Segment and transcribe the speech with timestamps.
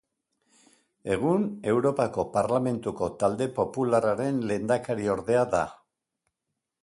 [1.15, 1.43] Egun,
[1.73, 5.63] Europako Parlamentuko Talde Popularraren lehendakariordea da.